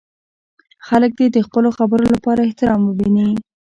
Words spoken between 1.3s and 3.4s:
د خپلو خبرو لپاره احترام وویني.